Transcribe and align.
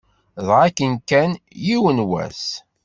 Dɣa 0.45 0.61
akken-kan, 0.67 1.31
yiwen 1.65 1.97
n 2.03 2.07
wass. 2.09 2.43